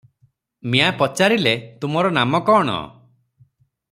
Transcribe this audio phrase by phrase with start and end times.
[0.75, 2.79] ମିଆଁ ପଚାରିଲେ,"ତୁମର ନାମ କଅଣ?"